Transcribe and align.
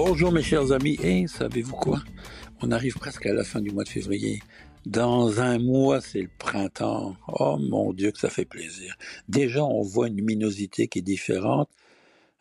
Bonjour 0.00 0.30
mes 0.30 0.44
chers 0.44 0.70
amis, 0.70 0.96
et 1.02 1.26
savez-vous 1.26 1.74
quoi? 1.74 2.00
On 2.62 2.70
arrive 2.70 2.94
presque 2.94 3.26
à 3.26 3.32
la 3.32 3.42
fin 3.42 3.60
du 3.60 3.72
mois 3.72 3.82
de 3.82 3.88
février. 3.88 4.40
Dans 4.86 5.40
un 5.40 5.58
mois, 5.58 6.00
c'est 6.00 6.22
le 6.22 6.30
printemps. 6.38 7.16
Oh 7.26 7.58
mon 7.58 7.92
Dieu, 7.92 8.12
que 8.12 8.18
ça 8.20 8.30
fait 8.30 8.44
plaisir. 8.44 8.94
Déjà, 9.28 9.64
on 9.64 9.82
voit 9.82 10.06
une 10.06 10.14
luminosité 10.14 10.86
qui 10.86 11.00
est 11.00 11.02
différente. 11.02 11.68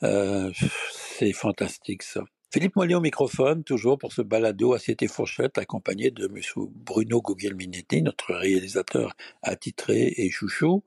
Euh, 0.04 0.52
c'est 0.94 1.34
fantastique 1.34 2.04
ça. 2.04 2.26
Philippe 2.52 2.76
Mollet 2.76 2.94
au 2.94 3.02
microphone, 3.02 3.64
toujours 3.64 3.98
pour 3.98 4.14
ce 4.14 4.22
balado 4.22 4.74
Assiette 4.74 5.02
et 5.02 5.08
Fourchette, 5.08 5.58
accompagné 5.58 6.12
de 6.12 6.28
M. 6.28 6.40
Bruno 6.76 7.24
Guglielminetti, 7.24 8.04
notre 8.04 8.36
réalisateur 8.36 9.16
attitré 9.42 10.14
et 10.18 10.30
chouchou. 10.30 10.84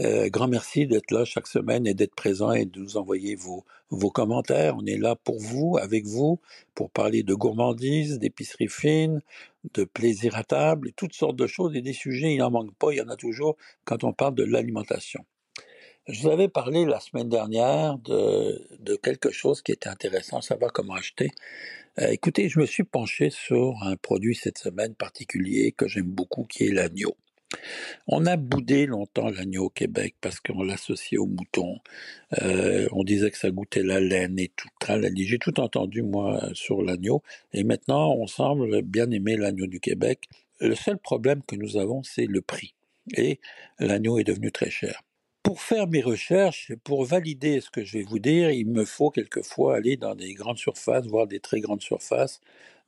Euh, 0.00 0.30
grand 0.30 0.48
merci 0.48 0.86
d'être 0.86 1.10
là 1.10 1.24
chaque 1.26 1.46
semaine 1.46 1.86
et 1.86 1.92
d'être 1.92 2.14
présent 2.14 2.52
et 2.52 2.64
de 2.64 2.80
nous 2.80 2.96
envoyer 2.96 3.34
vos, 3.34 3.64
commentaires. 4.10 4.76
On 4.78 4.86
est 4.86 4.96
là 4.96 5.14
pour 5.14 5.38
vous, 5.38 5.76
avec 5.80 6.06
vous, 6.06 6.40
pour 6.74 6.90
parler 6.90 7.22
de 7.22 7.34
gourmandise, 7.34 8.18
d'épicerie 8.18 8.68
fine, 8.68 9.20
de 9.74 9.84
plaisir 9.84 10.36
à 10.36 10.44
table, 10.44 10.88
et 10.88 10.92
toutes 10.92 11.12
sortes 11.12 11.36
de 11.36 11.46
choses 11.46 11.76
et 11.76 11.82
des 11.82 11.92
sujets, 11.92 12.32
il 12.32 12.38
n'en 12.38 12.50
manque 12.50 12.74
pas, 12.76 12.92
il 12.92 12.98
y 12.98 13.00
en 13.02 13.08
a 13.08 13.16
toujours 13.16 13.56
quand 13.84 14.04
on 14.04 14.12
parle 14.12 14.34
de 14.34 14.44
l'alimentation. 14.44 15.24
Je 16.08 16.22
vous 16.22 16.28
avais 16.28 16.48
parlé 16.48 16.86
la 16.86 16.98
semaine 16.98 17.28
dernière 17.28 17.98
de, 17.98 18.66
de 18.78 18.96
quelque 18.96 19.30
chose 19.30 19.60
qui 19.60 19.72
était 19.72 19.88
intéressant, 19.88 20.40
savoir 20.40 20.72
comment 20.72 20.94
acheter. 20.94 21.30
Euh, 21.98 22.08
écoutez, 22.08 22.48
je 22.48 22.58
me 22.58 22.66
suis 22.66 22.84
penché 22.84 23.28
sur 23.28 23.74
un 23.82 23.96
produit 23.96 24.34
cette 24.34 24.58
semaine 24.58 24.94
particulier 24.94 25.72
que 25.72 25.88
j'aime 25.88 26.10
beaucoup, 26.10 26.44
qui 26.44 26.64
est 26.64 26.72
l'agneau. 26.72 27.16
On 28.06 28.26
a 28.26 28.36
boudé 28.36 28.86
longtemps 28.86 29.28
l'agneau 29.28 29.66
au 29.66 29.70
Québec 29.70 30.14
parce 30.20 30.40
qu'on 30.40 30.62
l'associait 30.62 31.18
au 31.18 31.26
mouton. 31.26 31.78
Euh, 32.42 32.88
on 32.92 33.04
disait 33.04 33.30
que 33.30 33.38
ça 33.38 33.50
goûtait 33.50 33.82
la 33.82 34.00
laine 34.00 34.38
et 34.38 34.52
tout. 34.54 34.68
J'ai 35.16 35.38
tout 35.38 35.60
entendu, 35.60 36.02
moi, 36.02 36.40
sur 36.54 36.82
l'agneau. 36.82 37.22
Et 37.52 37.64
maintenant, 37.64 38.14
on 38.14 38.26
semble 38.26 38.82
bien 38.82 39.10
aimer 39.10 39.36
l'agneau 39.36 39.66
du 39.66 39.80
Québec. 39.80 40.28
Le 40.60 40.74
seul 40.74 40.98
problème 40.98 41.42
que 41.42 41.56
nous 41.56 41.76
avons, 41.76 42.02
c'est 42.02 42.26
le 42.26 42.40
prix. 42.40 42.74
Et 43.16 43.40
l'agneau 43.78 44.18
est 44.18 44.24
devenu 44.24 44.52
très 44.52 44.70
cher. 44.70 45.02
Pour 45.42 45.62
faire 45.62 45.88
mes 45.88 46.02
recherches, 46.02 46.72
pour 46.84 47.04
valider 47.04 47.60
ce 47.60 47.70
que 47.70 47.82
je 47.82 47.98
vais 47.98 48.04
vous 48.04 48.18
dire, 48.18 48.50
il 48.50 48.68
me 48.68 48.84
faut 48.84 49.10
quelquefois 49.10 49.76
aller 49.76 49.96
dans 49.96 50.14
des 50.14 50.34
grandes 50.34 50.58
surfaces, 50.58 51.06
voire 51.06 51.26
des 51.26 51.40
très 51.40 51.60
grandes 51.60 51.82
surfaces, 51.82 52.40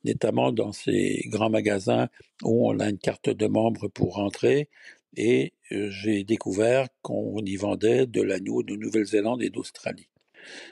notamment 0.03 0.51
dans 0.51 0.71
ces 0.71 1.23
grands 1.27 1.49
magasins 1.49 2.09
où 2.43 2.69
on 2.69 2.79
a 2.79 2.89
une 2.89 2.97
carte 2.97 3.29
de 3.29 3.47
membre 3.47 3.87
pour 3.87 4.15
rentrer. 4.15 4.69
Et 5.15 5.53
euh, 5.71 5.89
j'ai 5.89 6.23
découvert 6.23 6.87
qu'on 7.01 7.39
y 7.45 7.55
vendait 7.55 8.07
de 8.07 8.21
l'agneau 8.21 8.63
de 8.63 8.75
Nouvelle-Zélande 8.75 9.43
et 9.43 9.49
d'Australie. 9.49 10.09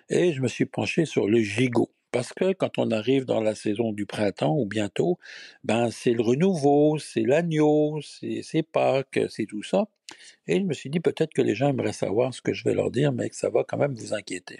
Et 0.09 0.33
je 0.33 0.41
me 0.41 0.47
suis 0.47 0.65
penché 0.65 1.05
sur 1.05 1.27
le 1.27 1.39
gigot. 1.39 1.91
Parce 2.11 2.33
que 2.33 2.51
quand 2.51 2.77
on 2.77 2.91
arrive 2.91 3.23
dans 3.23 3.39
la 3.39 3.55
saison 3.55 3.93
du 3.93 4.05
printemps 4.05 4.57
ou 4.57 4.65
bientôt, 4.65 5.17
ben 5.63 5.89
c'est 5.91 6.11
le 6.11 6.21
renouveau, 6.21 6.97
c'est 6.99 7.21
l'agneau, 7.21 8.01
c'est 8.01 8.63
Pâques, 8.63 9.19
c'est 9.29 9.45
tout 9.45 9.63
ça. 9.63 9.87
Et 10.45 10.59
je 10.59 10.65
me 10.65 10.73
suis 10.73 10.89
dit 10.89 10.99
peut-être 10.99 11.33
que 11.33 11.41
les 11.41 11.55
gens 11.55 11.69
aimeraient 11.69 11.93
savoir 11.93 12.33
ce 12.33 12.41
que 12.41 12.51
je 12.51 12.65
vais 12.65 12.73
leur 12.73 12.91
dire, 12.91 13.13
mais 13.13 13.29
que 13.29 13.35
ça 13.37 13.49
va 13.49 13.63
quand 13.63 13.77
même 13.77 13.93
vous 13.93 14.13
inquiéter. 14.13 14.59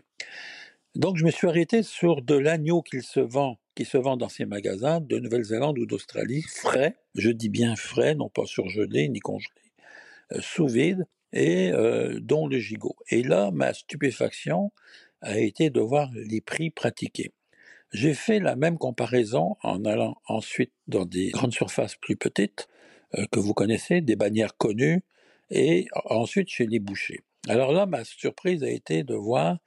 Donc 0.96 1.18
je 1.18 1.26
me 1.26 1.32
suis 1.32 1.48
arrêté 1.48 1.84
sur 1.84 2.22
de 2.22 2.36
l'agneau 2.36 2.82
qu'il 2.82 3.04
se 3.04 3.20
vend 3.20 3.58
qui 3.76 3.86
se 3.86 3.98
vend 3.98 4.18
dans 4.18 4.30
ces 4.30 4.46
magasins 4.46 5.00
de 5.02 5.20
Nouvelle-Zélande 5.20 5.80
ou 5.80 5.86
d'Australie, 5.86 6.44
frais, 6.44 6.96
je 7.16 7.30
dis 7.30 7.50
bien 7.50 7.76
frais, 7.76 8.16
non 8.16 8.30
pas 8.30 8.46
surgelés 8.46 9.10
ni 9.10 9.20
congelés, 9.20 9.50
euh, 10.34 10.40
sous 10.42 10.68
vide, 10.68 11.06
et 11.34 11.72
euh, 11.72 12.20
dont 12.22 12.48
le 12.48 12.60
gigot. 12.60 12.98
Et 13.10 13.24
là, 13.24 13.52
ma 13.52 13.74
stupéfaction 13.74 14.72
a 15.22 15.40
été 15.40 15.70
de 15.70 15.80
voir 15.80 16.10
les 16.14 16.42
prix 16.42 16.70
pratiqués. 16.70 17.32
J'ai 17.94 18.14
fait 18.14 18.40
la 18.40 18.56
même 18.56 18.78
comparaison 18.78 19.58
en 19.64 19.86
allant 19.86 20.18
ensuite 20.28 20.74
dans 20.88 21.06
des 21.06 21.30
grandes 21.30 21.54
surfaces 21.54 21.96
plus 21.96 22.16
petites, 22.16 22.68
euh, 23.16 23.26
que 23.32 23.40
vous 23.40 23.54
connaissez, 23.54 24.02
des 24.02 24.16
bannières 24.16 24.58
connues, 24.58 25.04
et 25.50 25.88
ensuite 26.06 26.50
chez 26.50 26.66
les 26.66 26.80
bouchers. 26.80 27.22
Alors 27.48 27.74
là, 27.74 27.86
ma 27.86 28.04
surprise 28.06 28.64
a 28.64 28.70
été 28.70 29.04
de 29.04 29.16
voir 29.16 29.58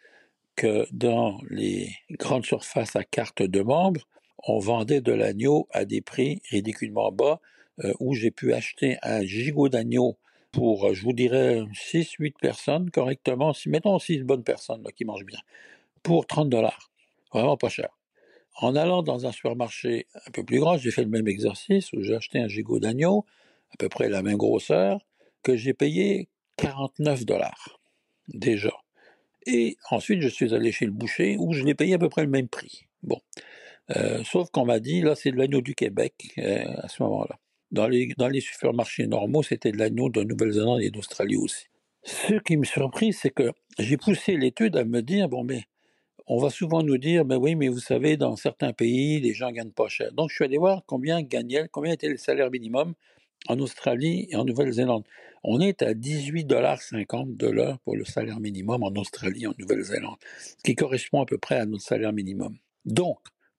que 0.56 0.86
dans 0.92 1.38
les 1.50 1.90
grandes 2.12 2.44
surfaces 2.44 2.96
à 2.96 3.04
carte 3.04 3.42
de 3.42 3.60
membres, 3.60 4.06
on 4.46 4.58
vendait 4.58 5.00
de 5.00 5.12
l'agneau 5.12 5.68
à 5.70 5.84
des 5.84 6.00
prix 6.00 6.42
ridiculement 6.50 7.10
bas, 7.12 7.40
euh, 7.82 7.92
où 7.98 8.14
j'ai 8.14 8.30
pu 8.30 8.52
acheter 8.52 8.98
un 9.02 9.22
gigot 9.22 9.68
d'agneau 9.68 10.16
pour, 10.52 10.86
euh, 10.86 10.94
je 10.94 11.02
vous 11.02 11.12
dirais, 11.12 11.62
6-8 11.72 12.36
personnes 12.40 12.90
correctement, 12.90 13.52
si 13.52 13.68
mettons 13.68 13.98
6 13.98 14.22
bonnes 14.22 14.44
personnes 14.44 14.84
qui 14.94 15.04
mangent 15.04 15.24
bien, 15.24 15.40
pour 16.02 16.26
30 16.26 16.48
dollars. 16.48 16.92
Vraiment 17.32 17.56
pas 17.56 17.68
cher. 17.68 17.88
En 18.56 18.76
allant 18.76 19.02
dans 19.02 19.26
un 19.26 19.32
supermarché 19.32 20.06
un 20.14 20.30
peu 20.30 20.44
plus 20.44 20.60
grand, 20.60 20.78
j'ai 20.78 20.92
fait 20.92 21.02
le 21.02 21.10
même 21.10 21.26
exercice 21.26 21.92
où 21.92 22.02
j'ai 22.02 22.14
acheté 22.14 22.38
un 22.38 22.46
gigot 22.46 22.78
d'agneau, 22.78 23.26
à 23.72 23.76
peu 23.76 23.88
près 23.88 24.08
la 24.08 24.22
même 24.22 24.36
grosseur, 24.36 25.04
que 25.42 25.56
j'ai 25.56 25.74
payé 25.74 26.28
49 26.56 27.24
dollars. 27.24 27.80
Déjà. 28.28 28.83
Et 29.46 29.76
ensuite, 29.90 30.20
je 30.20 30.28
suis 30.28 30.54
allé 30.54 30.72
chez 30.72 30.86
le 30.86 30.92
boucher 30.92 31.36
où 31.38 31.52
je 31.52 31.64
l'ai 31.64 31.74
payé 31.74 31.94
à 31.94 31.98
peu 31.98 32.08
près 32.08 32.22
le 32.22 32.30
même 32.30 32.48
prix. 32.48 32.86
Bon. 33.02 33.20
Euh, 33.94 34.22
sauf 34.24 34.50
qu'on 34.50 34.64
m'a 34.64 34.80
dit, 34.80 35.02
là, 35.02 35.14
c'est 35.14 35.30
de 35.30 35.36
l'agneau 35.36 35.60
du 35.60 35.74
Québec 35.74 36.14
euh, 36.38 36.64
à 36.78 36.88
ce 36.88 37.02
moment-là. 37.02 37.38
Dans 37.70 37.88
les, 37.88 38.14
dans 38.16 38.28
les 38.28 38.40
supermarchés 38.40 39.06
normaux, 39.06 39.42
c'était 39.42 39.72
de 39.72 39.78
l'agneau 39.78 40.08
de 40.08 40.22
Nouvelle-Zélande 40.22 40.80
et 40.80 40.90
d'Australie 40.90 41.36
aussi. 41.36 41.66
Ce 42.04 42.34
qui 42.34 42.56
me 42.56 42.64
surprit, 42.64 43.12
c'est 43.12 43.30
que 43.30 43.50
j'ai 43.78 43.96
poussé 43.96 44.36
l'étude 44.36 44.76
à 44.76 44.84
me 44.84 45.02
dire, 45.02 45.28
bon, 45.28 45.44
mais 45.44 45.64
on 46.26 46.38
va 46.38 46.50
souvent 46.50 46.82
nous 46.82 46.98
dire, 46.98 47.24
ben 47.24 47.36
oui, 47.36 47.54
mais 47.54 47.68
vous 47.68 47.80
savez, 47.80 48.16
dans 48.16 48.36
certains 48.36 48.72
pays, 48.72 49.20
les 49.20 49.34
gens 49.34 49.50
gagnent 49.50 49.72
pas 49.72 49.88
cher. 49.88 50.12
Donc, 50.12 50.30
je 50.30 50.36
suis 50.36 50.44
allé 50.44 50.56
voir 50.56 50.82
combien 50.86 51.22
gagnait, 51.22 51.68
combien 51.70 51.92
était 51.92 52.08
le 52.08 52.16
salaire 52.16 52.50
minimum 52.50 52.94
en 53.48 53.58
Australie 53.58 54.26
et 54.30 54.36
en 54.36 54.44
Nouvelle-Zélande. 54.44 55.04
On 55.42 55.60
est 55.60 55.82
à 55.82 55.92
18,50 55.92 57.36
de 57.36 57.46
l'heure 57.46 57.78
pour 57.80 57.96
le 57.96 58.04
salaire 58.04 58.40
minimum 58.40 58.82
en 58.82 58.92
Australie 58.92 59.44
et 59.44 59.46
en 59.46 59.54
Nouvelle-Zélande, 59.58 60.16
ce 60.36 60.54
qui 60.64 60.74
correspond 60.74 61.20
à 61.20 61.26
peu 61.26 61.38
près 61.38 61.56
à 61.56 61.66
notre 61.66 61.84
salaire 61.84 62.12
minimum. 62.12 62.56
Donc, 62.84 63.18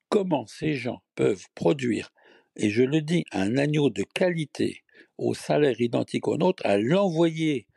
comment 0.10 0.48
ces 0.48 0.74
gens 0.74 1.02
peuvent 1.16 1.46
produire, 1.54 2.12
et 2.56 2.70
je 2.70 2.84
le 2.84 3.02
dis, 3.02 3.26
un 3.32 3.58
agneau 3.58 3.90
de 3.90 4.04
qualité 4.04 4.84
au 5.18 5.34
salaire 5.34 5.80
identique 5.80 6.28
au 6.28 6.38
nôtre, 6.38 6.66
à 6.66 6.78
l'envoyer 6.78 7.68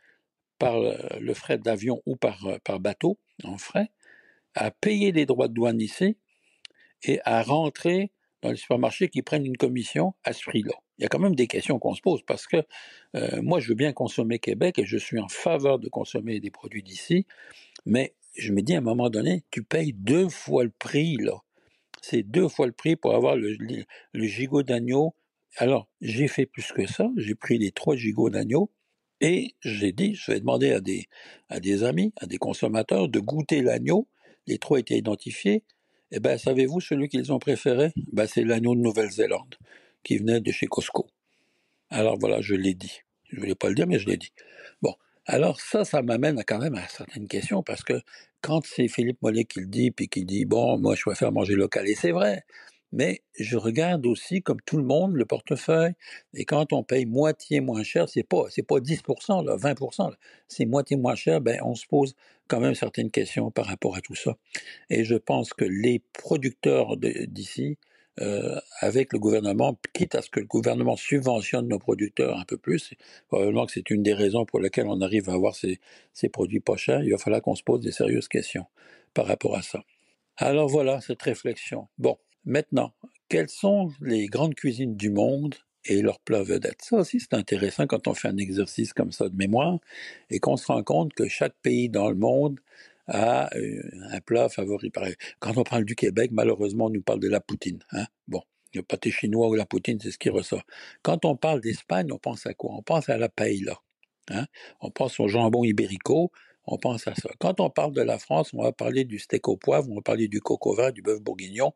par 0.59 0.81
le 1.21 1.35
frais 1.35 1.59
d'avion 1.59 2.03
ou 2.07 2.17
par, 2.17 2.49
par 2.65 2.81
bateau, 2.81 3.19
en 3.45 3.59
frais, 3.59 3.91
à 4.55 4.71
payer 4.71 5.13
les 5.13 5.27
droits 5.27 5.49
de 5.49 5.55
douane 5.55 5.81
ici, 5.81 6.17
et 7.05 7.21
à 7.25 7.43
rentrer 7.43 8.11
dans 8.43 8.51
les 8.51 8.57
supermarchés 8.57 9.09
qui 9.09 9.23
prennent 9.23 9.47
une 9.47 9.57
commission 9.57 10.15
à 10.25 10.33
ce 10.33 10.43
prix-là 10.43 10.75
il 10.99 11.03
y 11.03 11.07
a 11.07 11.09
quand 11.09 11.21
même 11.21 11.37
des 11.37 11.47
questions 11.47 11.79
qu'on 11.79 11.95
se 11.95 12.01
pose 12.01 12.23
parce 12.23 12.47
que 12.47 12.57
euh, 13.15 13.41
moi, 13.41 13.61
je 13.61 13.69
veux 13.69 13.75
bien 13.75 13.93
consommer 13.93 14.39
Québec 14.39 14.79
et 14.79 14.85
je 14.85 14.97
suis 14.97 15.19
en 15.19 15.29
faveur 15.29 15.79
de 15.79 15.89
consommer 15.89 16.41
des 16.41 16.51
produits 16.51 16.83
d'ici, 16.83 17.27
mais 17.87 18.15
je 18.37 18.53
me 18.53 18.63
dis 18.63 18.75
à 18.75 18.79
un 18.79 18.83
moment 18.83 19.11
donné, 19.11 19.45
tu 19.51 19.63
payes 19.63 19.93
deux 19.93 20.29
fois 20.29 20.65
le 20.65 20.71
prix, 20.71 21.17
là. 21.17 21.39
C'est 22.03 22.23
deux 22.23 22.49
fois 22.49 22.67
le 22.67 22.73
prix 22.73 22.97
pour 22.97 23.15
avoir 23.15 23.37
le, 23.37 23.57
gigot 24.15 24.63
d'agneau. 24.63 25.15
Alors, 25.57 25.89
j'ai 26.01 26.29
fait 26.29 26.47
plus 26.47 26.71
que 26.73 26.87
ça, 26.87 27.11
j'ai 27.17 27.35
pris 27.35 27.59
les 27.59 27.73
trois 27.73 27.97
gigots 27.97 28.31
d'agneau 28.31 28.71
et 29.21 29.55
j'ai 29.63 29.91
dit, 29.91 30.15
je 30.15 30.31
vais 30.31 30.41
demander 30.41 30.71
à 30.73 30.81
des, 30.81 31.07
à 31.49 31.59
des 31.59 31.83
amis, 31.83 32.13
à 32.21 32.27
des 32.27 32.39
consommateurs 32.39 33.09
de 33.09 33.19
goûter 33.19 33.63
l'agneau. 33.63 34.07
Les 34.47 34.59
trois 34.59 34.79
étaient 34.79 34.99
identifiés. 34.99 35.65
Eh 36.13 36.21
bien, 36.21 36.39
savez-vous 36.39 36.81
celui 36.81 37.09
qu'ils 37.09 37.33
ont 37.33 37.41
préféré? 37.41 37.93
Ben, 38.13 38.27
C'est 38.27 38.45
l'agneau 38.45 38.77
de 38.77 38.81
Nouvelle-Zélande 38.81 39.57
qui 40.09 40.17
venait 40.17 40.41
de 40.41 40.51
chez 40.51 40.65
Costco. 40.65 41.07
Alors 41.91 42.17
voilà, 42.19 42.41
je 42.41 42.55
l'ai 42.55 42.73
dit. 42.73 43.03
Je 43.25 43.37
ne 43.37 43.41
voulais 43.43 43.55
pas 43.55 43.69
le 43.69 43.75
dire, 43.75 43.87
mais 43.87 43.99
je 43.99 44.07
l'ai 44.09 44.17
dit. 44.17 44.33
Bon, 44.81 44.95
alors 45.27 45.61
ça, 45.61 45.85
ça 45.85 46.01
m'amène 46.01 46.43
quand 46.47 46.59
même 46.59 46.77
à 46.77 46.89
certaines 46.89 47.29
questions, 47.29 47.63
parce 47.63 47.85
que 47.85 48.01
quand 48.41 48.65
c'est 48.65 48.89
Philippe 48.89 49.21
Mollet 49.21 49.45
qui 49.45 49.61
le 49.61 49.67
dit, 49.67 49.91
puis 49.91 50.09
qui 50.09 50.25
dit, 50.25 50.47
bon, 50.47 50.79
moi 50.79 50.95
je 50.95 51.03
préfère 51.03 51.31
manger 51.31 51.57
local, 51.57 51.87
et 51.87 51.95
c'est 51.95 52.13
vrai, 52.13 52.47
mais 52.91 53.21
je 53.39 53.59
regarde 53.59 54.07
aussi, 54.07 54.41
comme 54.41 54.63
tout 54.65 54.79
le 54.79 54.83
monde, 54.83 55.15
le 55.15 55.27
portefeuille, 55.27 55.93
et 56.33 56.47
quand 56.47 56.73
on 56.73 56.83
paye 56.83 57.05
moitié 57.05 57.61
moins 57.61 57.83
cher, 57.83 58.09
c'est 58.09 58.23
pas, 58.23 58.45
c'est 58.49 58.63
pas 58.63 58.81
10%, 58.81 59.45
là, 59.45 59.57
20%, 59.59 60.11
c'est 60.49 60.65
moitié 60.65 60.97
moins 60.97 61.17
cher, 61.17 61.43
ben, 61.43 61.61
on 61.65 61.75
se 61.75 61.87
pose 61.87 62.15
quand 62.47 62.61
même 62.61 62.75
certaines 62.75 63.11
questions 63.11 63.51
par 63.51 63.67
rapport 63.67 63.95
à 63.95 64.01
tout 64.01 64.15
ça. 64.15 64.39
Et 64.89 65.05
je 65.05 65.17
pense 65.17 65.53
que 65.53 65.67
les 65.67 66.03
producteurs 66.15 66.97
d'ici 66.97 67.77
euh, 68.21 68.59
avec 68.81 69.13
le 69.13 69.19
gouvernement, 69.19 69.79
quitte 69.93 70.15
à 70.15 70.23
ce 70.23 70.31
que 70.31 70.41
le 70.41 70.47
gouvernement 70.47 70.97
subventionne 70.97 71.69
nos 71.69 71.79
producteurs 71.79 72.39
un 72.39 72.45
peu 72.45 72.57
plus. 72.57 72.95
Probablement 73.29 73.67
que 73.67 73.73
c'est 73.73 73.91
une 73.91 74.03
des 74.03 74.15
raisons 74.15 74.45
pour 74.45 74.61
lesquelles 74.61 74.87
on 74.89 75.01
arrive 75.01 75.29
à 75.29 75.35
avoir 75.35 75.55
ces, 75.55 75.81
ces 76.13 76.29
produits 76.29 76.61
pas. 76.61 76.77
Il 77.03 77.11
va 77.11 77.19
falloir 77.19 77.43
qu'on 77.43 77.55
se 77.55 77.63
pose 77.63 77.81
des 77.81 77.93
sérieuses 77.93 78.29
questions 78.29 78.67
par 79.15 79.27
rapport 79.27 79.57
à 79.57 79.63
ça. 79.63 79.83
Alors 80.37 80.69
voilà 80.69 81.01
cette 81.01 81.23
réflexion. 81.23 81.89
Bon, 81.99 82.17
maintenant, 82.45 82.93
quelles 83.29 83.49
sont 83.49 83.91
les 84.01 84.27
grandes 84.27 84.55
cuisines 84.55 84.97
du 84.97 85.11
monde 85.11 85.57
et 85.85 86.03
leurs 86.03 86.21
plats 86.21 86.43
vedettes? 86.43 86.83
Ça 86.83 86.97
aussi, 86.97 87.21
c'est 87.21 87.35
intéressant 87.35 87.87
quand 87.87 88.07
on 88.07 88.15
fait 88.15 88.29
un 88.29 88.37
exercice 88.37 88.93
comme 88.93 89.13
ça 89.13 89.29
de 89.29 89.37
mémoire 89.37 89.79
et 90.31 90.39
qu'on 90.39 90.57
se 90.57 90.67
rend 90.67 90.83
compte 90.85 91.13
que 91.15 91.29
chaque 91.29 91.57
pays 91.63 91.89
dans 91.89 92.09
le 92.09 92.17
monde 92.17 92.61
à 93.09 93.55
euh, 93.57 93.83
un 94.11 94.21
plat 94.21 94.49
favori. 94.49 94.93
Quand 95.39 95.57
on 95.57 95.65
parle 95.65 95.85
du 95.85 95.97
Québec, 95.97 96.31
malheureusement, 96.33 96.87
on 96.87 96.91
nous 96.91 97.03
parle 97.03 97.21
de 97.21 97.29
la 97.29 97.41
poutine. 97.41 97.81
Hein? 97.93 98.07
Bon, 98.29 98.43
le 98.75 98.83
pâté 98.83 99.11
chinois 99.11 99.49
ou 99.49 99.55
la 99.55 99.67
poutine, 99.67 99.99
c'est 100.01 100.11
ce 100.11 100.19
qui 100.19 100.29
ressort. 100.29 100.63
Quand 101.03 101.25
on 101.25 101.37
parle 101.37 101.61
d'Espagne, 101.61 102.13
on 102.13 102.19
pense 102.19 102.47
à 102.47 102.55
quoi? 102.55 102.73
On 102.75 102.83
pense 102.83 103.09
à 103.09 103.17
la 103.17 103.29
paella. 103.29 103.79
Hein? 104.31 104.47
On 104.81 104.91
pense 104.91 105.19
au 105.21 105.29
jambon 105.29 105.65
ibérico, 105.65 106.31
on 106.67 106.77
pense 106.77 107.09
à 107.09 107.15
ça. 107.15 107.31
Quand 107.39 107.61
on 107.61 107.71
parle 107.71 107.93
de 107.93 108.03
la 108.03 108.19
France, 108.19 108.53
on 108.53 108.63
va 108.63 108.73
parler 108.73 109.05
du 109.05 109.19
steak 109.19 109.49
au 109.49 109.57
poivre, 109.57 109.89
on 109.91 109.97
va 109.97 110.03
parler 110.03 110.29
du 110.29 110.41
coq 110.41 110.67
au 110.67 110.75
vin, 110.75 110.91
du 110.91 111.01
bœuf 111.01 111.21
bourguignon, 111.21 111.73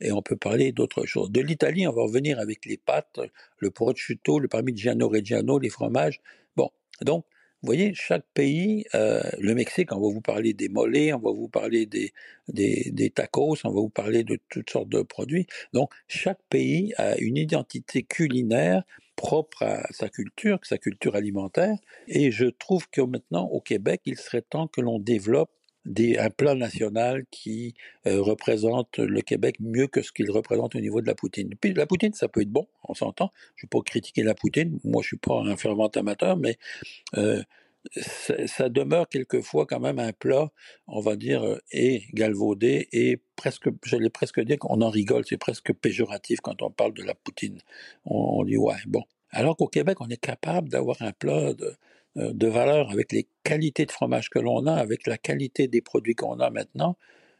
et 0.00 0.10
on 0.10 0.20
peut 0.20 0.36
parler 0.36 0.72
d'autres 0.72 1.06
choses. 1.06 1.30
De 1.30 1.40
l'Italie, 1.40 1.86
on 1.86 1.92
va 1.92 2.02
revenir 2.02 2.40
avec 2.40 2.66
les 2.66 2.76
pâtes, 2.76 3.20
le 3.58 3.70
prosciutto, 3.70 4.40
le 4.40 4.48
parmigiano 4.48 5.08
reggiano, 5.08 5.60
les 5.60 5.70
fromages. 5.70 6.20
Bon, 6.56 6.70
donc 7.02 7.24
vous 7.62 7.66
voyez, 7.66 7.94
chaque 7.94 8.24
pays, 8.34 8.84
euh, 8.96 9.22
le 9.38 9.54
Mexique, 9.54 9.92
on 9.92 10.00
va 10.00 10.12
vous 10.12 10.20
parler 10.20 10.52
des 10.52 10.68
mollets, 10.68 11.12
on 11.12 11.20
va 11.20 11.30
vous 11.30 11.46
parler 11.46 11.86
des, 11.86 12.12
des, 12.48 12.90
des, 12.92 13.10
tacos, 13.10 13.56
on 13.62 13.70
va 13.70 13.80
vous 13.80 13.88
parler 13.88 14.24
de 14.24 14.36
toutes 14.48 14.70
sortes 14.70 14.88
de 14.88 15.02
produits. 15.02 15.46
Donc, 15.72 15.92
chaque 16.08 16.40
pays 16.50 16.92
a 16.96 17.16
une 17.18 17.36
identité 17.36 18.02
culinaire 18.02 18.82
propre 19.14 19.62
à 19.62 19.86
sa 19.92 20.08
culture, 20.08 20.58
sa 20.64 20.76
culture 20.76 21.14
alimentaire. 21.14 21.76
Et 22.08 22.32
je 22.32 22.46
trouve 22.46 22.88
que 22.90 23.00
maintenant, 23.00 23.44
au 23.44 23.60
Québec, 23.60 24.00
il 24.06 24.16
serait 24.18 24.42
temps 24.42 24.66
que 24.66 24.80
l'on 24.80 24.98
développe 24.98 25.50
un 25.86 26.30
plan 26.30 26.54
national 26.54 27.24
qui 27.30 27.74
euh, 28.06 28.22
représente 28.22 28.98
le 28.98 29.20
Québec 29.20 29.56
mieux 29.60 29.86
que 29.86 30.02
ce 30.02 30.12
qu'il 30.12 30.30
représente 30.30 30.74
au 30.74 30.80
niveau 30.80 31.00
de 31.00 31.06
la 31.06 31.14
poutine. 31.14 31.54
Puis 31.60 31.74
la 31.74 31.86
poutine, 31.86 32.12
ça 32.12 32.28
peut 32.28 32.42
être 32.42 32.50
bon, 32.50 32.68
on 32.84 32.94
s'entend. 32.94 33.30
Je 33.56 33.64
ne 33.64 33.66
vais 33.66 33.78
pas 33.78 33.82
critiquer 33.84 34.22
la 34.22 34.34
poutine. 34.34 34.78
Moi, 34.84 35.02
je 35.02 35.08
suis 35.08 35.16
pas 35.16 35.40
un 35.40 35.56
fervent 35.56 35.88
amateur, 35.88 36.36
mais 36.36 36.58
euh, 37.16 37.42
ça, 38.46 38.68
demeure 38.68 39.08
quelquefois 39.08 39.66
quand 39.66 39.80
même 39.80 39.98
un 39.98 40.12
plat, 40.12 40.50
on 40.86 41.00
va 41.00 41.16
dire, 41.16 41.42
euh, 41.42 41.58
et 41.72 42.04
galvaudé, 42.14 42.88
et 42.92 43.20
presque, 43.36 43.68
j'allais 43.84 44.10
presque 44.10 44.40
dire 44.40 44.58
qu'on 44.58 44.80
en 44.82 44.90
rigole, 44.90 45.24
c'est 45.26 45.36
presque 45.36 45.72
péjoratif 45.72 46.40
quand 46.40 46.62
on 46.62 46.70
parle 46.70 46.94
de 46.94 47.02
la 47.02 47.14
poutine. 47.14 47.58
On, 48.04 48.44
dit, 48.44 48.56
ouais, 48.56 48.76
bon. 48.86 49.02
Alors 49.30 49.56
qu'au 49.56 49.66
Québec, 49.68 50.00
on 50.00 50.08
est 50.08 50.20
capable 50.20 50.68
d'avoir 50.68 51.00
un 51.00 51.12
plat 51.12 51.54
de, 51.54 51.74
de 52.16 52.46
valeur 52.46 52.90
avec 52.90 53.12
les 53.12 53.26
qualités 53.44 53.86
de 53.86 53.92
fromage 53.92 54.28
que 54.28 54.38
l'on 54.38 54.66
a, 54.66 54.74
avec 54.74 55.06
la 55.06 55.18
qualité 55.18 55.68
des 55.68 55.80
produits 55.80 56.14
qu'on 56.14 56.40
a 56.40 56.50
maintenant. 56.50 56.96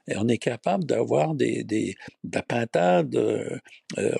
Et 0.08 0.16
on 0.16 0.26
est 0.28 0.38
capable 0.38 0.84
d'avoir 0.84 1.34
des, 1.34 1.62
des, 1.62 1.94
de 2.24 2.34
la 2.34 2.42
pintade, 2.42 3.14
euh, 3.14 3.58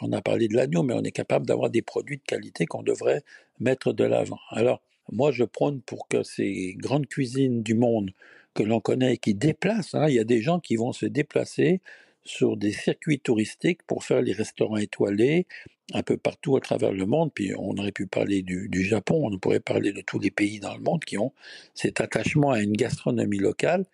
on 0.01 0.13
a 0.13 0.23
parlé 0.23 0.47
de 0.47 0.55
l'agneau, 0.55 0.83
mais 0.83 0.95
on 0.95 1.03
est 1.03 1.11
capable 1.11 1.47
d'avoir 1.47 1.71
des 1.71 1.83
produits 1.83 2.19
de 2.19 2.23
qualité 2.23 2.67
qu'on 2.67 2.83
devrait 2.83 3.23
mettre 3.59 3.93
de 3.93 4.05
l'avant. 4.05 4.39
Alors, 4.51 4.81
moi, 5.11 5.33
je 5.33 5.45
prône 5.45 5.81
pour 5.83 6.07
que 6.07 6.23
ces 6.23 6.75
grandes 6.79 7.07
cuisines 7.07 7.63
du 7.63 7.75
monde 7.75 8.13
que 8.55 8.63
l'on 8.63 8.81
connaît 8.81 9.15
et 9.15 9.19
qui 9.19 9.35
déplacent, 9.35 9.95
hein, 9.95 10.07
il 10.09 10.15
y 10.15 10.21
a 10.21 10.25
des 10.25 10.41
gens 10.41 10.61
qui 10.61 10.77
vont 10.77 10.93
se 10.93 11.07
déplacer 11.07 11.81
sur 12.25 12.57
des 12.57 12.73
circuits 12.73 13.19
touristiques 13.19 13.83
pour 13.85 14.05
faire 14.05 14.23
les 14.23 14.33
restaurants 14.33 14.77
étoilés 14.77 15.47
un 15.93 16.03
peu 16.03 16.17
partout 16.17 16.57
à 16.57 16.61
travers 16.61 16.93
le 16.93 17.07
monde. 17.07 17.31
Puis 17.35 17.53
on 17.57 17.77
aurait 17.77 17.93
pu 17.93 18.07
parler 18.07 18.43
du, 18.43 18.83
Japon, 18.83 19.29
on 19.31 19.39
pourrait 19.39 19.61
parler 19.61 19.93
de 19.93 20.01
tous 20.01 20.19
les 20.19 20.31
pays 20.31 20.61
dans 20.61 20.75
le 20.75 20.83
monde 20.83 21.05
qui 21.05 21.19
ont 21.19 21.33
cet 21.75 22.01
attachement 22.01 22.51
à 22.51 22.61
une 22.61 22.73
gastronomie 22.73 23.39
locale. 23.39 23.85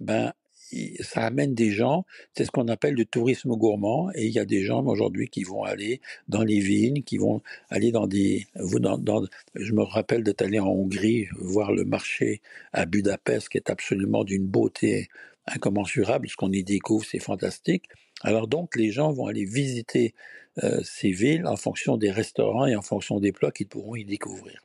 Ben, 0.00 0.32
ça 1.00 1.26
amène 1.26 1.54
des 1.54 1.70
gens, 1.70 2.04
c'est 2.32 2.44
ce 2.44 2.50
qu'on 2.50 2.68
appelle 2.68 2.94
le 2.94 3.04
tourisme 3.04 3.50
gourmand, 3.50 4.10
et 4.14 4.26
il 4.26 4.32
y 4.32 4.38
a 4.38 4.44
des 4.44 4.64
gens 4.64 4.84
aujourd'hui 4.86 5.28
qui 5.28 5.44
vont 5.44 5.62
aller 5.62 6.00
dans 6.28 6.42
les 6.42 6.58
vignes, 6.58 7.02
qui 7.02 7.16
vont 7.16 7.42
aller 7.68 7.92
dans 7.92 8.06
des... 8.06 8.46
Dans, 8.56 9.24
je 9.54 9.72
me 9.72 9.82
rappelle 9.82 10.24
d'être 10.24 10.42
allé 10.42 10.58
en 10.58 10.66
Hongrie 10.66 11.28
voir 11.38 11.72
le 11.72 11.84
marché 11.84 12.40
à 12.72 12.86
Budapest, 12.86 13.48
qui 13.50 13.58
est 13.58 13.70
absolument 13.70 14.24
d'une 14.24 14.46
beauté 14.46 15.08
incommensurable, 15.46 16.28
ce 16.28 16.36
qu'on 16.36 16.50
y 16.50 16.64
découvre, 16.64 17.04
c'est 17.04 17.18
fantastique. 17.18 17.84
Alors 18.22 18.48
donc, 18.48 18.76
les 18.76 18.90
gens 18.90 19.12
vont 19.12 19.26
aller 19.26 19.44
visiter 19.44 20.14
euh, 20.62 20.80
ces 20.84 21.10
villes 21.10 21.46
en 21.46 21.56
fonction 21.56 21.96
des 21.96 22.10
restaurants 22.10 22.66
et 22.66 22.76
en 22.76 22.82
fonction 22.82 23.18
des 23.18 23.32
plats 23.32 23.50
qu'ils 23.50 23.68
pourront 23.68 23.96
y 23.96 24.04
découvrir. 24.04 24.60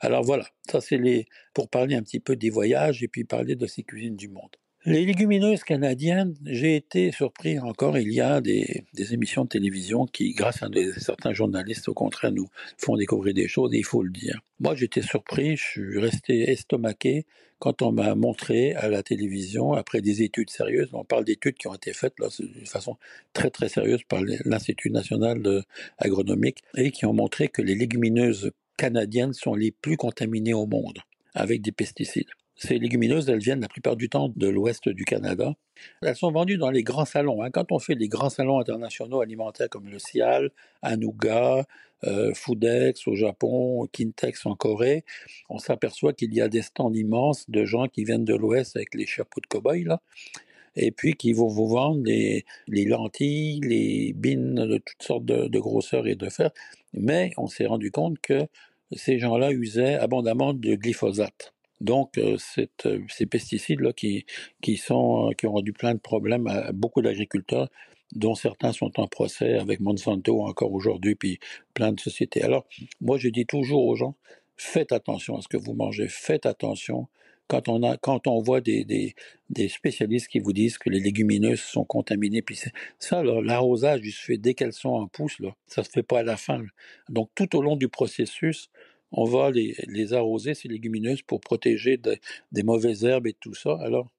Alors 0.00 0.22
voilà, 0.22 0.46
ça 0.70 0.80
c'est 0.80 0.96
les 0.96 1.26
pour 1.54 1.68
parler 1.68 1.94
un 1.94 2.02
petit 2.02 2.20
peu 2.20 2.34
des 2.36 2.50
voyages 2.50 3.02
et 3.02 3.08
puis 3.08 3.24
parler 3.24 3.54
de 3.54 3.66
ces 3.66 3.82
cuisines 3.82 4.16
du 4.16 4.28
monde. 4.28 4.56
Les 4.84 5.04
légumineuses 5.04 5.64
canadiennes, 5.64 6.36
j'ai 6.44 6.76
été 6.76 7.10
surpris 7.10 7.58
encore, 7.58 7.98
il 7.98 8.12
y 8.12 8.20
a 8.20 8.40
des, 8.40 8.84
émissions 9.10 9.42
de 9.42 9.48
télévision 9.48 10.06
qui, 10.06 10.32
grâce 10.34 10.62
à 10.62 10.68
certains 10.96 11.32
journalistes, 11.32 11.88
au 11.88 11.94
contraire, 11.94 12.30
nous 12.30 12.46
font 12.76 12.96
découvrir 12.96 13.34
des 13.34 13.48
choses, 13.48 13.74
et 13.74 13.78
il 13.78 13.84
faut 13.84 14.04
le 14.04 14.10
dire. 14.10 14.40
Moi, 14.60 14.76
j'étais 14.76 15.02
surpris, 15.02 15.56
je 15.56 15.64
suis 15.64 15.98
resté 15.98 16.50
estomaqué 16.52 17.26
quand 17.58 17.82
on 17.82 17.90
m'a 17.90 18.14
montré 18.14 18.74
à 18.74 18.88
la 18.88 19.02
télévision, 19.02 19.72
après 19.72 20.00
des 20.00 20.22
études 20.22 20.50
sérieuses, 20.50 20.90
on 20.92 21.04
parle 21.04 21.24
d'études 21.24 21.56
qui 21.56 21.66
ont 21.66 21.74
été 21.74 21.92
faites 21.92 22.14
là, 22.20 22.28
de 22.38 22.66
façon 22.66 22.96
très 23.32 23.50
très 23.50 23.68
sérieuse 23.68 24.04
par 24.08 24.22
l'Institut 24.22 24.90
national 24.90 25.64
agronomique, 25.98 26.62
et 26.76 26.92
qui 26.92 27.04
ont 27.04 27.12
montré 27.12 27.48
que 27.48 27.62
les 27.62 27.74
légumineuses 27.74 28.52
canadiennes 28.76 29.32
sont 29.32 29.54
les 29.54 29.72
plus 29.72 29.96
contaminées 29.96 30.54
au 30.54 30.66
monde 30.66 31.00
avec 31.34 31.62
des 31.62 31.72
pesticides. 31.72 32.30
Ces 32.60 32.80
légumineuses, 32.80 33.28
elles 33.28 33.38
viennent 33.38 33.60
la 33.60 33.68
plupart 33.68 33.94
du 33.94 34.08
temps 34.08 34.32
de 34.34 34.48
l'ouest 34.48 34.88
du 34.88 35.04
Canada. 35.04 35.54
Elles 36.02 36.16
sont 36.16 36.32
vendues 36.32 36.58
dans 36.58 36.72
les 36.72 36.82
grands 36.82 37.04
salons. 37.04 37.40
Hein. 37.40 37.50
Quand 37.52 37.70
on 37.70 37.78
fait 37.78 37.94
les 37.94 38.08
grands 38.08 38.30
salons 38.30 38.58
internationaux 38.58 39.20
alimentaires 39.20 39.68
comme 39.70 39.88
le 39.88 40.00
Cial, 40.00 40.50
Anuga, 40.82 41.64
euh, 42.02 42.34
Foodex 42.34 43.06
au 43.06 43.14
Japon, 43.14 43.86
Kintex 43.92 44.44
en 44.44 44.56
Corée, 44.56 45.04
on 45.48 45.58
s'aperçoit 45.58 46.12
qu'il 46.12 46.34
y 46.34 46.40
a 46.40 46.48
des 46.48 46.62
stands 46.62 46.92
immenses 46.92 47.48
de 47.48 47.64
gens 47.64 47.86
qui 47.86 48.02
viennent 48.02 48.24
de 48.24 48.34
l'ouest 48.34 48.74
avec 48.74 48.92
les 48.96 49.06
chapeaux 49.06 49.40
de 49.40 49.46
cow-boy, 49.46 49.84
là, 49.84 50.00
et 50.74 50.90
puis 50.90 51.14
qui 51.14 51.32
vont 51.32 51.46
vous 51.46 51.68
vendre 51.68 52.02
les, 52.04 52.44
lentilles, 52.66 53.60
les 53.60 54.12
bines 54.14 54.66
de 54.66 54.78
toutes 54.78 55.02
sortes 55.02 55.24
de, 55.24 55.46
de 55.46 55.58
grosseurs 55.60 56.08
et 56.08 56.16
de 56.16 56.28
fer. 56.28 56.50
Mais 56.92 57.30
on 57.36 57.46
s'est 57.46 57.66
rendu 57.66 57.92
compte 57.92 58.18
que 58.20 58.48
ces 58.92 59.20
gens-là 59.20 59.52
usaient 59.52 59.94
abondamment 59.94 60.54
de 60.54 60.74
glyphosate. 60.74 61.54
Donc, 61.80 62.18
euh, 62.18 62.36
euh, 62.86 63.00
ces 63.08 63.26
pesticides-là 63.26 63.92
qui, 63.92 64.26
qui, 64.60 64.76
sont, 64.76 65.30
euh, 65.30 65.32
qui 65.32 65.46
ont 65.46 65.52
rendu 65.52 65.72
plein 65.72 65.94
de 65.94 66.00
problèmes 66.00 66.46
à, 66.46 66.72
beaucoup 66.72 67.02
d'agriculteurs, 67.02 67.68
dont 68.14 68.34
certains 68.34 68.72
sont 68.72 68.98
en 68.98 69.06
procès 69.06 69.58
avec 69.58 69.80
Monsanto 69.80 70.42
encore 70.42 70.72
aujourd'hui, 70.72 71.14
puis 71.14 71.38
plein 71.74 71.92
de 71.92 72.00
sociétés. 72.00 72.42
Alors, 72.42 72.66
moi, 73.00 73.18
je 73.18 73.28
dis 73.28 73.46
toujours 73.46 73.84
aux 73.86 73.94
gens, 73.94 74.14
faites 74.56 74.92
attention 74.92 75.36
à 75.36 75.42
ce 75.42 75.48
que 75.48 75.56
vous 75.56 75.74
mangez, 75.74 76.08
faites 76.08 76.46
attention. 76.46 77.06
Quand 77.46 77.68
on, 77.68 77.82
a, 77.82 77.96
quand 77.96 78.26
on 78.26 78.42
voit 78.42 78.60
des, 78.60 78.84
des, 79.48 79.68
spécialistes 79.68 80.28
qui 80.28 80.38
vous 80.38 80.52
disent 80.52 80.76
que 80.76 80.90
les 80.90 81.00
légumineuses 81.00 81.60
sont 81.62 81.84
contaminées, 81.84 82.42
puis 82.42 82.60
ça, 82.98 83.22
l'arrosage, 83.22 84.00
il 84.04 84.12
se 84.12 84.22
fait 84.22 84.36
dès 84.36 84.52
qu'elles 84.52 84.74
sont 84.74 84.90
en 84.90 85.06
pouce, 85.06 85.38
là, 85.38 85.54
ça 85.66 85.82
se 85.82 85.88
fait 85.88 86.02
pas 86.02 86.18
à 86.18 86.22
la 86.22 86.36
fin. 86.36 86.62
Donc, 87.08 87.30
tout 87.34 87.56
au 87.56 87.62
long 87.62 87.76
du 87.76 87.88
processus, 87.88 88.68
on 89.12 89.24
va 89.24 89.50
les, 89.50 90.12
arroser, 90.12 90.54
ces 90.54 90.68
légumineuses, 90.68 91.22
pour 91.22 91.40
protéger 91.40 91.98
des 92.52 92.62
mauvaises 92.62 93.04
herbes 93.04 93.26
et 93.26 93.34
tout 93.34 93.54
ça. 93.54 93.76
Alors, 93.80 94.10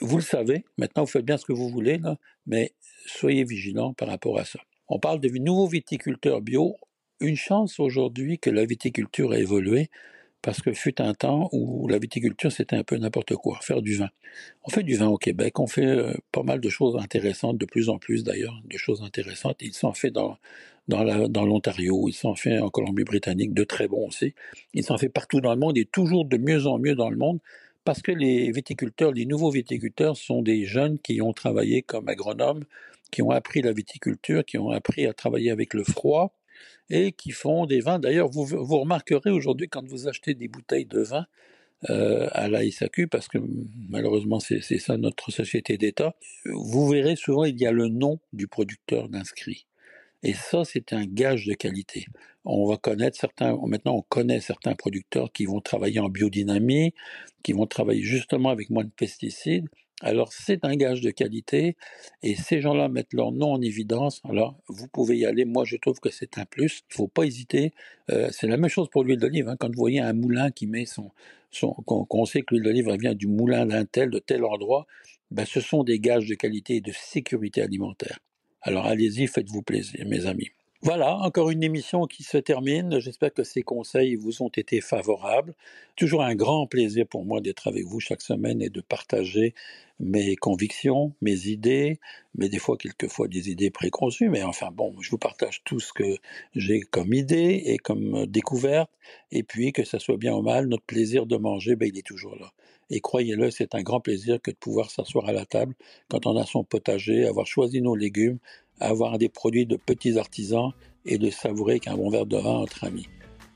vous 0.00 0.16
le 0.16 0.22
savez, 0.22 0.64
maintenant 0.78 1.04
vous 1.04 1.10
faites 1.10 1.24
bien 1.24 1.36
ce 1.36 1.44
que 1.44 1.52
vous 1.52 1.68
voulez, 1.68 1.98
là, 1.98 2.16
mais 2.46 2.72
soyez 3.06 3.44
vigilants 3.44 3.92
par 3.92 4.08
rapport 4.08 4.38
à 4.38 4.44
ça. 4.44 4.60
On 4.88 4.98
parle 4.98 5.20
de 5.20 5.28
nouveaux 5.28 5.68
viticulteurs 5.68 6.40
bio. 6.40 6.76
Une 7.20 7.36
chance 7.36 7.78
aujourd'hui 7.78 8.38
que 8.38 8.50
la 8.50 8.64
viticulture 8.64 9.32
a 9.32 9.38
évolué, 9.38 9.90
parce 10.42 10.62
que 10.62 10.72
fut 10.72 11.00
un 11.02 11.12
temps 11.12 11.48
où 11.52 11.86
la 11.86 11.98
viticulture 11.98 12.50
c'était 12.50 12.76
un 12.76 12.82
peu 12.82 12.96
n'importe 12.96 13.34
quoi, 13.36 13.58
faire 13.60 13.82
du 13.82 13.96
vin. 13.96 14.08
On 14.64 14.70
fait 14.70 14.82
du 14.82 14.96
vin 14.96 15.08
au 15.08 15.18
Québec, 15.18 15.58
on 15.58 15.66
fait 15.66 15.84
euh, 15.84 16.14
pas 16.32 16.42
mal 16.42 16.60
de 16.60 16.68
choses 16.70 16.96
intéressantes, 16.96 17.58
de 17.58 17.66
plus 17.66 17.88
en 17.88 17.98
plus 17.98 18.24
d'ailleurs, 18.24 18.58
de 18.64 18.78
choses 18.78 19.02
intéressantes. 19.02 19.58
Ils 19.60 19.74
s'en 19.74 19.92
fait 19.92 20.10
dans 20.10 20.38
dans 20.90 21.46
l'Ontario, 21.46 22.08
il 22.08 22.12
s'en 22.12 22.34
fait 22.34 22.58
en 22.58 22.70
Colombie-Britannique, 22.70 23.54
de 23.54 23.64
très 23.64 23.88
bons 23.88 24.08
aussi. 24.08 24.34
Il 24.74 24.84
s'en 24.84 24.98
fait 24.98 25.08
partout 25.08 25.40
dans 25.40 25.52
le 25.52 25.60
monde 25.60 25.78
et 25.78 25.84
toujours 25.84 26.24
de 26.24 26.36
mieux 26.36 26.66
en 26.66 26.78
mieux 26.78 26.94
dans 26.94 27.10
le 27.10 27.16
monde 27.16 27.38
parce 27.84 28.02
que 28.02 28.12
les 28.12 28.50
viticulteurs, 28.52 29.12
les 29.12 29.26
nouveaux 29.26 29.50
viticulteurs 29.50 30.16
sont 30.16 30.42
des 30.42 30.64
jeunes 30.64 30.98
qui 30.98 31.22
ont 31.22 31.32
travaillé 31.32 31.82
comme 31.82 32.08
agronomes, 32.08 32.64
qui 33.10 33.22
ont 33.22 33.30
appris 33.30 33.62
la 33.62 33.72
viticulture, 33.72 34.44
qui 34.44 34.58
ont 34.58 34.70
appris 34.70 35.06
à 35.06 35.14
travailler 35.14 35.50
avec 35.50 35.74
le 35.74 35.84
froid 35.84 36.34
et 36.90 37.12
qui 37.12 37.30
font 37.30 37.66
des 37.66 37.80
vins. 37.80 37.98
D'ailleurs, 37.98 38.28
vous, 38.28 38.44
vous 38.44 38.80
remarquerez 38.80 39.30
aujourd'hui 39.30 39.68
quand 39.68 39.86
vous 39.86 40.08
achetez 40.08 40.34
des 40.34 40.48
bouteilles 40.48 40.86
de 40.86 41.00
vin, 41.00 41.26
euh, 41.88 42.28
à 42.32 42.48
la 42.48 42.60
parce 43.10 43.26
que 43.26 43.38
malheureusement 43.88 44.38
c'est 44.38 44.60
ça 44.60 44.98
notre 44.98 45.30
société 45.30 45.78
d'État, 45.78 46.14
vous 46.44 46.86
verrez 46.88 47.16
souvent 47.16 47.44
il 47.44 47.58
y 47.58 47.66
a 47.66 47.72
le 47.72 47.88
nom 47.88 48.18
du 48.34 48.48
producteur 48.48 49.08
d'inscrit. 49.08 49.66
Et 50.22 50.34
ça, 50.34 50.64
c'est 50.64 50.92
un 50.92 51.06
gage 51.06 51.46
de 51.46 51.54
qualité. 51.54 52.06
On 52.44 52.66
va 52.66 52.76
connaître 52.76 53.18
certains, 53.18 53.56
maintenant 53.66 53.96
on 53.96 54.02
connaît 54.02 54.40
certains 54.40 54.74
producteurs 54.74 55.32
qui 55.32 55.46
vont 55.46 55.60
travailler 55.60 56.00
en 56.00 56.08
biodynamie, 56.08 56.94
qui 57.42 57.52
vont 57.52 57.66
travailler 57.66 58.02
justement 58.02 58.50
avec 58.50 58.70
moins 58.70 58.84
de 58.84 58.90
pesticides. 58.90 59.68
Alors 60.02 60.32
c'est 60.32 60.64
un 60.64 60.74
gage 60.76 61.02
de 61.02 61.10
qualité 61.10 61.76
et 62.22 62.34
ces 62.34 62.62
gens-là 62.62 62.88
mettent 62.88 63.12
leur 63.12 63.32
nom 63.32 63.52
en 63.52 63.60
évidence. 63.60 64.22
Alors 64.24 64.58
vous 64.68 64.88
pouvez 64.88 65.18
y 65.18 65.26
aller. 65.26 65.44
Moi 65.44 65.64
je 65.66 65.76
trouve 65.76 66.00
que 66.00 66.10
c'est 66.10 66.38
un 66.38 66.46
plus. 66.46 66.82
Il 66.90 66.94
faut 66.94 67.08
pas 67.08 67.24
hésiter. 67.24 67.72
Euh, 68.10 68.30
c'est 68.32 68.46
la 68.46 68.56
même 68.56 68.70
chose 68.70 68.88
pour 68.88 69.04
l'huile 69.04 69.18
d'olive. 69.18 69.48
Hein. 69.48 69.56
Quand 69.58 69.68
vous 69.68 69.78
voyez 69.78 70.00
un 70.00 70.14
moulin 70.14 70.50
qui 70.50 70.66
met 70.66 70.86
son 70.86 71.10
qu'on 71.84 72.24
sait 72.24 72.42
que 72.42 72.54
l'huile 72.54 72.64
d'olive 72.64 72.90
vient 72.98 73.14
du 73.14 73.26
moulin 73.26 73.66
d'un 73.66 73.84
tel, 73.84 74.08
de 74.10 74.20
tel 74.20 74.44
endroit, 74.44 74.86
ben, 75.30 75.44
ce 75.44 75.60
sont 75.60 75.84
des 75.84 75.98
gages 75.98 76.26
de 76.26 76.34
qualité 76.34 76.76
et 76.76 76.80
de 76.80 76.92
sécurité 76.92 77.60
alimentaire. 77.60 78.18
Alors 78.62 78.86
allez-y, 78.86 79.26
faites-vous 79.26 79.60
plaisir, 79.60 80.06
mes 80.06 80.24
amis. 80.24 80.50
Voilà, 80.82 81.14
encore 81.18 81.50
une 81.50 81.62
émission 81.62 82.06
qui 82.06 82.22
se 82.22 82.38
termine. 82.38 83.00
J'espère 83.00 83.34
que 83.34 83.44
ces 83.44 83.60
conseils 83.62 84.14
vous 84.14 84.42
ont 84.42 84.48
été 84.48 84.80
favorables. 84.80 85.54
Toujours 85.94 86.22
un 86.22 86.34
grand 86.34 86.66
plaisir 86.66 87.06
pour 87.06 87.26
moi 87.26 87.42
d'être 87.42 87.68
avec 87.68 87.84
vous 87.84 88.00
chaque 88.00 88.22
semaine 88.22 88.62
et 88.62 88.70
de 88.70 88.80
partager 88.80 89.54
mes 89.98 90.36
convictions, 90.36 91.12
mes 91.20 91.48
idées, 91.48 92.00
mais 92.34 92.48
des 92.48 92.58
fois, 92.58 92.78
quelquefois, 92.78 93.28
des 93.28 93.50
idées 93.50 93.70
préconçues. 93.70 94.30
Mais 94.30 94.42
enfin, 94.42 94.70
bon, 94.72 94.94
je 95.02 95.10
vous 95.10 95.18
partage 95.18 95.60
tout 95.64 95.80
ce 95.80 95.92
que 95.92 96.16
j'ai 96.54 96.80
comme 96.80 97.12
idée 97.12 97.62
et 97.66 97.76
comme 97.76 98.24
découverte. 98.24 98.90
Et 99.32 99.42
puis, 99.42 99.72
que 99.74 99.84
ça 99.84 99.98
soit 99.98 100.16
bien 100.16 100.34
ou 100.34 100.40
mal, 100.40 100.66
notre 100.66 100.84
plaisir 100.84 101.26
de 101.26 101.36
manger, 101.36 101.76
ben, 101.76 101.90
il 101.92 101.98
est 101.98 102.06
toujours 102.06 102.36
là. 102.36 102.52
Et 102.88 103.00
croyez-le, 103.00 103.50
c'est 103.50 103.74
un 103.74 103.82
grand 103.82 104.00
plaisir 104.00 104.40
que 104.42 104.50
de 104.50 104.56
pouvoir 104.56 104.90
s'asseoir 104.90 105.28
à 105.28 105.32
la 105.32 105.44
table 105.44 105.74
quand 106.08 106.26
on 106.26 106.36
a 106.36 106.44
son 106.46 106.64
potager, 106.64 107.24
avoir 107.26 107.46
choisi 107.46 107.82
nos 107.82 107.94
légumes, 107.94 108.38
avoir 108.80 109.18
des 109.18 109.28
produits 109.28 109.66
de 109.66 109.76
petits 109.76 110.18
artisans 110.18 110.72
et 111.04 111.18
de 111.18 111.30
savourer 111.30 111.80
qu'un 111.80 111.96
bon 111.96 112.10
verre 112.10 112.26
de 112.26 112.36
vin 112.36 112.58
entre 112.58 112.84
amis. 112.84 113.06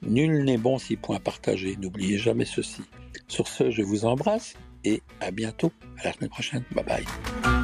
Nul 0.02 0.44
n'est 0.44 0.58
bon 0.58 0.78
si 0.78 0.96
point 0.96 1.18
partagé, 1.18 1.76
n'oubliez 1.80 2.18
jamais 2.18 2.44
ceci. 2.44 2.82
Sur 3.28 3.48
ce, 3.48 3.70
je 3.70 3.82
vous 3.82 4.04
embrasse 4.04 4.54
et 4.84 5.02
à 5.20 5.30
bientôt, 5.30 5.72
à 5.98 6.04
la 6.04 6.12
semaine 6.12 6.30
prochaine. 6.30 6.64
Bye 6.72 6.84
bye. 6.84 7.63